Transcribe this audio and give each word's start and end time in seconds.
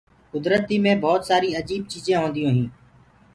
ڪُدرتي 0.31 0.75
مي 0.83 0.93
ڀوت 1.03 1.21
سآري 1.29 1.49
اجيب 1.59 1.81
چيجينٚ 1.91 2.21
هونديونٚ 2.21 2.55
هينٚ۔ 2.57 2.71